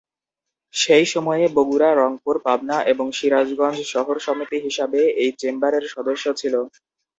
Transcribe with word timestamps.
সেই 0.73 1.05
সময়ে 1.05 1.45
বগুড়া, 1.55 1.89
রংপুর, 1.95 2.35
পাবনা 2.45 2.77
এবং 2.91 3.05
সিরাজগঞ্জ 3.17 3.79
শহর 3.93 4.15
সমিতি 4.19 4.57
হিসাবে 4.59 4.99
এই 5.21 5.31
চেম্বার 5.39 5.73
এর 5.73 5.85
সদস্য 5.95 6.25
ছিল। 6.41 6.55